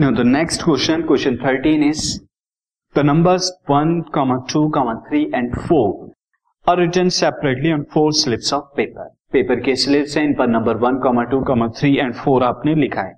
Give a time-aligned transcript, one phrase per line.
[0.00, 2.20] Now the next question, question 13 is
[2.94, 6.12] the numbers 1, comma 2, comma 3 and 4
[6.66, 9.06] are written separately on four slips of paper.
[9.32, 12.74] Paper के slips हैं इन पर number one comma two comma three and four आपने
[12.74, 13.14] लिखा है।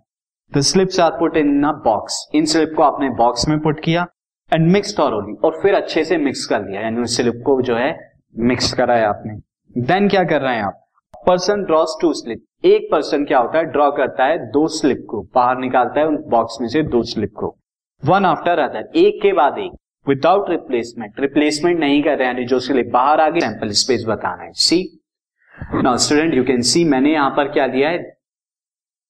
[0.54, 4.06] The slips are put in box in slip को आपने box में पुट किया
[4.52, 7.76] एंड मिक्स थॉरोली और फिर अच्छे से मिक्स कर लिया। यानी उस स्लिप को जो
[7.76, 7.96] है
[8.50, 9.34] मिक्स कराया आपने।
[9.82, 10.80] देन क्या कर रहे हैं आप?
[11.26, 13.64] पर्सन ड्रॉस टू स्लिप एक पर्सन क्या होता है?
[13.64, 17.32] ड्रॉ करता है दो स्लिप को। बाहर निकालता है उन बॉक्स में से दो स्लिप
[17.36, 17.56] को।
[18.02, 19.72] वन आफ्टर अदर एक के बाद एक।
[20.06, 24.42] विदाउट रिप्लेसमेंट रिप्लेसमेंट नहीं कर रहे यानी जो स्लिप बाहर आ गई सैंपल स्पेस बताना
[24.42, 24.82] है। See
[25.74, 27.98] now student you can see मैंने यहाँ पर क्या लिया है?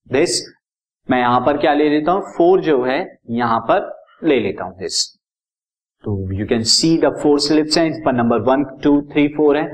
[0.07, 0.43] दिस
[1.09, 2.23] मैं यहाँ पर क्या ले लेता हूँ?
[2.37, 3.89] फोर जो है, यहाँ पर
[4.25, 5.20] ले लेता हूँ दिस
[6.05, 9.57] तो you can see the four slips हैं इस पर number one two three four
[9.57, 9.65] है।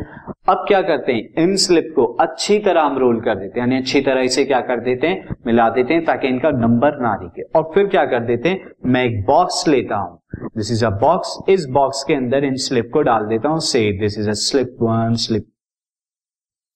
[0.48, 1.42] अब क्या करते हैं?
[1.42, 4.60] इन स्लिप को अच्छी तरह हम रोल कर देते हैं। यानी अच्छी तरह इसे क्या
[4.60, 5.36] कर देते हैं?
[5.46, 8.70] मिला देते हैं, ताकि इनका नंबर ना दिखे। और फिर क्या कर देते हैं?
[8.86, 10.20] मैं एक बॉक्स लेता हूँ।
[10.56, 13.90] दिस इज़ अ बॉक्स इस बॉक्स के अंदर इन स्लिप को डाल देता हूँ। से
[13.98, 15.46] this is a slip one slip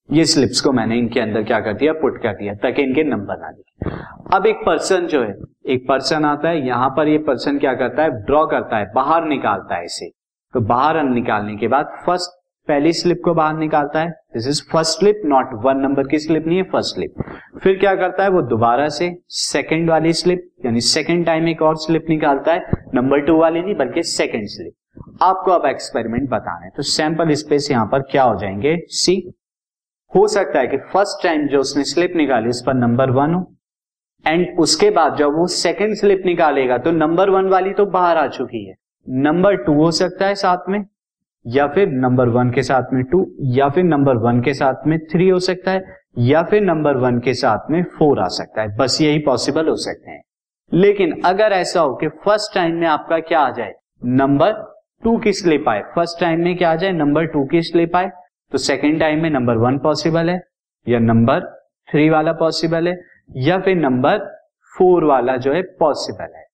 [0.08, 1.92] ये स्लिप्स को मैंने इनके अंदर क्या कर दिया?
[1.92, 5.32] पुट कर दिया, ताकि इनके नंबर ना दिखे। अब एक पर्सन जो है
[5.70, 8.10] एक पर्सन आता है, यहाँ पर ये पर्सन क्या करता है?
[8.24, 10.10] ड्रॉ करता है, बाहर निकालता है इसे।
[10.54, 14.98] तो बाहर निकालने के बाद फ़र्स्ट पहली स्लिप को बाहर निकालता है। This is first
[14.98, 17.14] slip not one number की स्लिप नहीं है फ़र्स्ट स्लिप
[17.62, 18.30] फिर क्या करता है?
[18.30, 23.20] वो दोबारा से सेकंड वाली स्लिप यानी सेकंड टाइम एक और स्लिप निकालता है। नंबर
[23.20, 27.86] टू वाली नहीं, बल्कि सेकंड स्लिप आपको अब एक्सपेरिमेंट बताना है। तो सैंपल स्पेस यहाँ
[27.86, 28.76] पर क्या हो जाएँगे?
[28.86, 29.32] सी
[30.12, 33.52] हो सकता है कि फ़र्स्ट टाइम जो उसने स्लिप निकाली, उस पर नंबर वन हो।
[34.26, 38.26] एंड उसके बाद जब वो सेकंड स्लिप निकालेगा तो नंबर वन वाली तो बाहर आ
[38.26, 38.74] चुकी है।
[39.08, 40.84] नंबर टू हो सकता है साथ में,
[41.46, 44.98] या फिर नंबर वन के साथ में टू या फिर नंबर वन के साथ में
[45.04, 45.84] थ्री हो सकता है,
[46.18, 49.76] या फिर नंबर वन के साथ में फोर आ सकता है। बस यही पॉसिबल हो
[49.76, 50.22] सकते हैं।
[50.72, 53.72] लेकिन अगर ऐसा हो कि फ़र्स्ट टाइम में आपका क्या आ जाए?
[54.04, 54.52] नंबर
[55.02, 56.92] टू की स्लिप आए। फ़र्स्ट टाइम में क्या आ जाए?
[56.92, 58.10] नंबर टू की स्लिप आए।
[58.52, 60.40] तो सेकेंड टाइम में नंबर वन पॉसिबल है,
[60.86, 61.40] या नंबर
[61.88, 62.94] थ्री वाला पॉसिबल है
[63.36, 64.18] या फिर नंबर
[64.78, 66.44] फोर वाला जो है पॉसिबल है।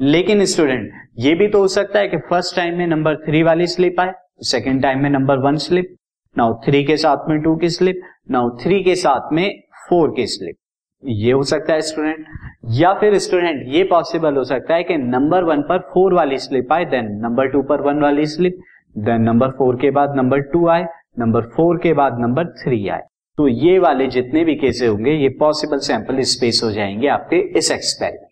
[0.00, 3.66] लेकिन स्टूडेंट, ये भी तो हो सकता है कि फ़र्स्ट टाइम में नंबर थ्री वाली
[3.66, 5.96] स्लिप आए, सेकेंड टाइम में number one slip
[6.38, 8.00] now three के साथ में टू की स्लिप
[8.30, 10.56] नाउ थ्री के साथ में फोर की स्लिप।
[11.04, 12.26] ये हो सकता है स्टूडेंट।
[12.70, 16.72] या फिर स्टूडेंट, ये पॉसिबल हो सकता है कि नंबर वन पर फोर वाली स्लिप
[16.72, 18.58] आए देन नंबर टू पर वन वाली स्लिप
[18.98, 20.86] देन नंबर फोर के बाद नंबर टू आए,
[21.18, 23.02] नंबर फोर के बाद नंबर थ्री आए।
[23.40, 27.70] तो ये वाले जितने भी केसेस होंगे, ये पॉसिबल सैंपल स्पेस हो जाएँगे आपके इस
[27.70, 28.28] experiment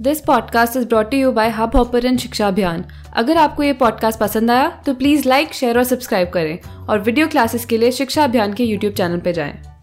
[0.00, 2.84] this podcast is brought you by Hubhopper Shiksha Abhiyan
[3.16, 7.28] अगर आपको ये पॉडकास्ट पसंद आया तो प्लीज़ लाइक शेयर और सब्सक्राइब करें और वीडियो
[7.28, 9.77] क्लासेस के लिए शिक्षा अभियान के यूट्यूब चैनल पर जाएँ।